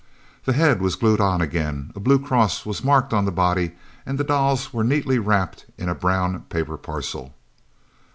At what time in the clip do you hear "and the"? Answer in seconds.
4.03-4.23